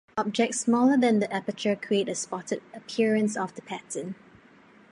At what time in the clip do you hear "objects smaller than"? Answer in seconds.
0.17-1.19